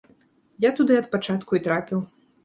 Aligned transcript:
Я 0.63 0.71
туды 0.79 0.95
ад 1.01 1.07
пачатку 1.11 1.59
і 1.59 1.61
трапіў. 1.67 2.01